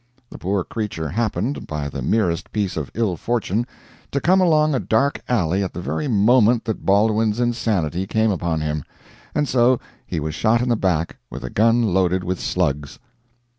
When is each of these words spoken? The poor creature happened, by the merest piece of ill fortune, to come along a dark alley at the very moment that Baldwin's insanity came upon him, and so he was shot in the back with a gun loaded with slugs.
The 0.31 0.39
poor 0.39 0.63
creature 0.63 1.09
happened, 1.09 1.67
by 1.67 1.87
the 1.87 2.01
merest 2.01 2.51
piece 2.51 2.75
of 2.75 2.89
ill 2.95 3.15
fortune, 3.15 3.67
to 4.09 4.19
come 4.19 4.41
along 4.41 4.73
a 4.73 4.79
dark 4.79 5.21
alley 5.29 5.61
at 5.63 5.73
the 5.73 5.79
very 5.79 6.07
moment 6.07 6.65
that 6.65 6.83
Baldwin's 6.87 7.39
insanity 7.39 8.07
came 8.07 8.31
upon 8.31 8.61
him, 8.61 8.83
and 9.35 9.47
so 9.47 9.79
he 10.07 10.19
was 10.19 10.33
shot 10.33 10.59
in 10.59 10.69
the 10.69 10.75
back 10.75 11.17
with 11.29 11.43
a 11.43 11.51
gun 11.51 11.93
loaded 11.93 12.23
with 12.23 12.39
slugs. 12.39 12.97